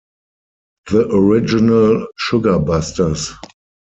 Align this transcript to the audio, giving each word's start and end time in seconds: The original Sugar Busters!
The 0.89 1.05
original 1.13 2.07
Sugar 2.17 2.57
Busters! 2.57 3.33